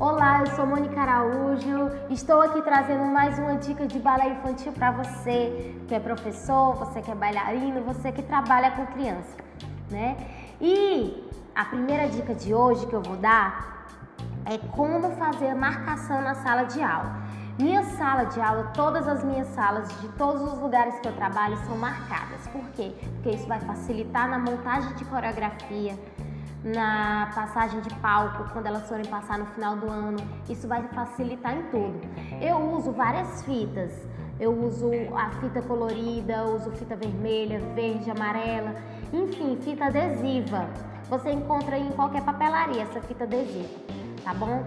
Olá, 0.00 0.40
eu 0.40 0.46
sou 0.56 0.66
Mônica 0.66 1.00
Araújo. 1.00 1.92
Estou 2.10 2.40
aqui 2.42 2.60
trazendo 2.60 3.04
mais 3.04 3.38
uma 3.38 3.54
dica 3.56 3.86
de 3.86 4.00
balé 4.00 4.30
infantil 4.30 4.72
para 4.72 4.90
você 4.90 5.76
que 5.86 5.94
é 5.94 6.00
professor, 6.00 6.74
você 6.74 7.00
que 7.00 7.10
é 7.10 7.14
bailarino, 7.14 7.82
você 7.82 8.10
que 8.10 8.20
trabalha 8.20 8.72
com 8.72 8.84
criança, 8.86 9.36
né? 9.88 10.16
E 10.60 11.24
a 11.54 11.64
primeira 11.66 12.08
dica 12.08 12.34
de 12.34 12.52
hoje 12.52 12.84
que 12.86 12.94
eu 12.94 13.02
vou 13.02 13.16
dar 13.16 13.86
é 14.44 14.58
como 14.58 15.10
fazer 15.12 15.54
marcação 15.54 16.20
na 16.20 16.34
sala 16.34 16.64
de 16.64 16.82
aula. 16.82 17.22
Minha 17.56 17.84
sala 17.84 18.24
de 18.24 18.40
aula, 18.40 18.72
todas 18.74 19.06
as 19.06 19.22
minhas 19.22 19.46
salas 19.48 19.88
de 20.00 20.08
todos 20.18 20.42
os 20.42 20.58
lugares 20.58 20.98
que 20.98 21.06
eu 21.06 21.12
trabalho 21.12 21.56
são 21.58 21.78
marcadas. 21.78 22.48
Por 22.48 22.64
quê? 22.70 22.92
Porque 23.14 23.30
isso 23.30 23.46
vai 23.46 23.60
facilitar 23.60 24.28
na 24.28 24.40
montagem 24.40 24.92
de 24.94 25.04
coreografia, 25.04 25.96
na 26.64 27.30
passagem 27.34 27.80
de 27.80 27.94
palco, 27.96 28.50
quando 28.52 28.66
elas 28.66 28.88
forem 28.88 29.04
passar 29.04 29.38
no 29.38 29.46
final 29.46 29.76
do 29.76 29.90
ano. 29.90 30.16
Isso 30.48 30.66
vai 30.66 30.82
facilitar 30.88 31.54
em 31.56 31.62
tudo. 31.64 32.00
Eu 32.40 32.56
uso 32.72 32.90
várias 32.92 33.42
fitas. 33.42 33.92
Eu 34.40 34.52
uso 34.52 34.90
a 35.14 35.30
fita 35.40 35.62
colorida, 35.62 36.44
uso 36.44 36.70
fita 36.72 36.96
vermelha, 36.96 37.60
verde, 37.74 38.10
amarela, 38.10 38.74
enfim, 39.12 39.56
fita 39.62 39.84
adesiva. 39.84 40.68
Você 41.08 41.30
encontra 41.30 41.78
em 41.78 41.90
qualquer 41.92 42.24
papelaria 42.24 42.82
essa 42.82 43.00
fita 43.00 43.22
adesiva, 43.22 43.68
tá 44.24 44.34
bom? 44.34 44.64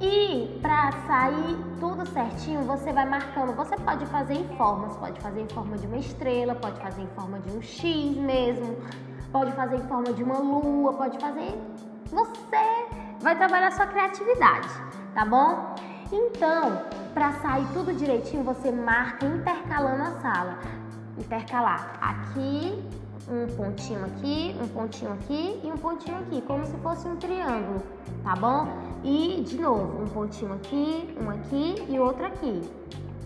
E 0.00 0.58
para 0.60 0.92
sair 1.06 1.56
tudo 1.80 2.06
certinho, 2.06 2.62
você 2.62 2.92
vai 2.92 3.08
marcando. 3.08 3.56
Você 3.56 3.76
pode 3.76 4.04
fazer 4.06 4.34
em 4.34 4.56
formas, 4.56 4.96
pode 4.96 5.18
fazer 5.20 5.40
em 5.40 5.48
forma 5.48 5.78
de 5.78 5.86
uma 5.86 5.96
estrela, 5.96 6.54
pode 6.54 6.78
fazer 6.78 7.02
em 7.02 7.08
forma 7.08 7.40
de 7.40 7.50
um 7.56 7.62
X 7.62 8.16
mesmo, 8.16 8.76
pode 9.32 9.52
fazer 9.52 9.76
em 9.76 9.86
forma 9.88 10.12
de 10.12 10.22
uma 10.22 10.38
lua, 10.38 10.92
pode 10.94 11.18
fazer. 11.18 11.54
Você 12.10 12.86
vai 13.20 13.36
trabalhar 13.36 13.70
sua 13.72 13.86
criatividade, 13.86 14.68
tá 15.14 15.24
bom? 15.24 15.74
Então, 16.10 16.82
para 17.12 17.32
sair 17.34 17.66
tudo 17.72 17.92
direitinho, 17.92 18.42
você 18.42 18.70
marca 18.70 19.26
intercalando 19.26 20.02
a 20.02 20.10
sala. 20.20 20.58
Intercalar 21.18 21.98
aqui, 22.00 22.82
um 23.30 23.46
pontinho 23.56 24.04
aqui, 24.06 24.56
um 24.62 24.68
pontinho 24.68 25.12
aqui 25.12 25.60
e 25.62 25.70
um 25.70 25.76
pontinho 25.76 26.18
aqui, 26.18 26.40
como 26.42 26.64
se 26.64 26.76
fosse 26.78 27.06
um 27.06 27.16
triângulo, 27.16 27.82
tá 28.24 28.34
bom? 28.34 28.68
E 29.04 29.42
de 29.46 29.60
novo, 29.60 30.02
um 30.02 30.06
pontinho 30.06 30.54
aqui, 30.54 31.14
um 31.20 31.28
aqui 31.28 31.74
e 31.88 31.98
outro 31.98 32.24
aqui, 32.24 32.62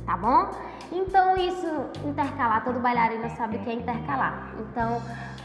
tá 0.05 0.17
bom? 0.17 0.51
Então 0.91 1.37
isso 1.37 1.67
intercalar, 2.05 2.65
todo 2.65 2.81
bailarino 2.81 3.31
sabe 3.37 3.57
o 3.57 3.61
que 3.61 3.71
é 3.71 3.75
intercalar. 3.75 4.53
Então 4.59 5.01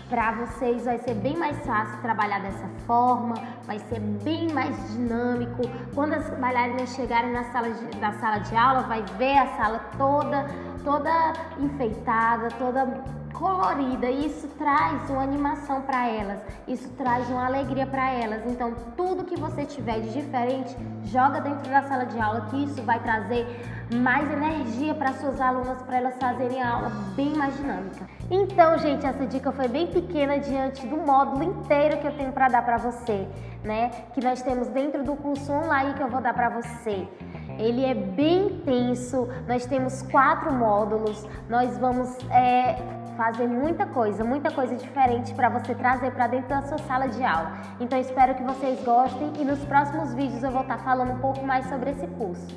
para 0.09 0.31
vocês 0.31 0.85
vai 0.85 0.97
ser 0.99 1.15
bem 1.15 1.35
mais 1.35 1.57
fácil 1.65 2.01
trabalhar 2.01 2.39
dessa 2.39 2.67
forma, 2.85 3.35
vai 3.65 3.79
ser 3.79 3.99
bem 3.99 4.51
mais 4.53 4.75
dinâmico. 4.93 5.63
Quando 5.93 6.13
as 6.13 6.29
bailarinas 6.39 6.89
chegarem 6.95 7.31
na 7.31 7.43
sala 7.51 7.69
de, 7.69 7.97
na 7.99 8.13
sala 8.13 8.39
de 8.39 8.55
aula, 8.55 8.83
vai 8.83 9.03
ver 9.17 9.37
a 9.37 9.57
sala 9.57 9.79
toda, 9.97 10.45
toda 10.83 11.33
enfeitada, 11.59 12.47
toda 12.57 13.03
colorida. 13.37 14.09
E 14.09 14.25
isso 14.25 14.47
traz 14.57 15.09
uma 15.09 15.21
animação 15.21 15.81
para 15.81 16.07
elas, 16.07 16.39
isso 16.67 16.89
traz 16.97 17.29
uma 17.29 17.45
alegria 17.45 17.85
para 17.85 18.11
elas. 18.11 18.45
Então, 18.45 18.73
tudo 18.95 19.23
que 19.23 19.39
você 19.39 19.65
tiver 19.65 20.01
de 20.01 20.11
diferente, 20.11 20.75
joga 21.05 21.39
dentro 21.39 21.69
da 21.69 21.83
sala 21.83 22.05
de 22.05 22.19
aula, 22.19 22.47
que 22.49 22.63
isso 22.63 22.81
vai 22.81 22.99
trazer 22.99 23.45
mais 23.93 24.29
energia 24.29 24.93
para 24.93 25.13
suas 25.13 25.39
alunas, 25.39 25.81
para 25.83 25.97
elas 25.97 26.15
fazerem 26.19 26.61
a 26.61 26.69
aula 26.69 26.89
bem 27.15 27.33
mais 27.35 27.55
dinâmica. 27.55 28.07
Então, 28.29 28.77
gente, 28.77 29.05
essa 29.05 29.25
dica 29.25 29.51
foi 29.51 29.69
bem 29.69 29.87
pequena 29.87 30.37
diante 30.37 30.85
do 30.85 30.97
módulo 30.97 31.43
inteiro 31.43 31.97
que 31.99 32.07
eu 32.07 32.17
tenho 32.17 32.33
para 32.33 32.49
dar 32.49 32.61
para 32.63 32.77
você, 32.77 33.25
né? 33.63 33.89
Que 34.13 34.21
nós 34.21 34.41
temos 34.41 34.67
dentro 34.67 35.03
do 35.03 35.15
curso 35.15 35.51
online 35.53 35.93
que 35.93 36.03
eu 36.03 36.09
vou 36.09 36.19
dar 36.19 36.33
para 36.33 36.49
você. 36.49 37.07
Ele 37.57 37.83
é 37.85 37.93
bem 37.93 38.47
intenso, 38.47 39.27
nós 39.47 39.65
temos 39.65 40.01
quatro 40.03 40.53
módulos, 40.53 41.25
nós 41.49 41.77
vamos 41.77 42.15
é, 42.29 42.75
fazer 43.17 43.47
muita 43.47 43.85
coisa, 43.87 44.23
muita 44.23 44.51
coisa 44.51 44.75
diferente 44.75 45.33
para 45.33 45.49
você 45.49 45.73
trazer 45.73 46.11
para 46.11 46.27
dentro 46.27 46.49
da 46.49 46.61
sua 46.61 46.77
sala 46.79 47.07
de 47.07 47.23
aula. 47.23 47.53
Então 47.79 47.99
espero 47.99 48.35
que 48.35 48.43
vocês 48.43 48.83
gostem 48.83 49.33
e 49.39 49.43
nos 49.43 49.59
próximos 49.65 50.13
vídeos 50.13 50.43
eu 50.43 50.51
vou 50.51 50.61
estar 50.61 50.77
falando 50.77 51.13
um 51.13 51.19
pouco 51.19 51.43
mais 51.43 51.67
sobre 51.67 51.91
esse 51.91 52.07
curso. 52.07 52.47